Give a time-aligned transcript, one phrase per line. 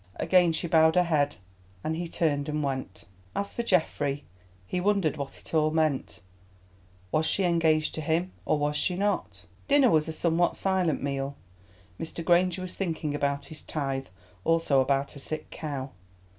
[0.15, 1.35] Again she bowed her head,
[1.83, 3.03] and he turned and went.
[3.35, 4.23] As for Geoffrey,
[4.65, 6.21] he wondered what it all meant:
[7.11, 9.43] was she engaged to him, or was she not?
[9.67, 11.35] Dinner was a somewhat silent meal.
[11.99, 12.25] Mr.
[12.25, 14.07] Granger was thinking about his tithe,
[14.43, 15.91] also about a sick cow.